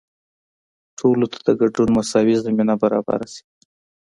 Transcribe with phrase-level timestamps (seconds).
[0.97, 3.43] ټولو ته د ګډون مساوي زمینه برابره شي.